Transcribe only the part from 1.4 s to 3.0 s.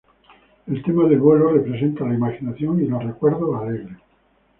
representa la imaginación y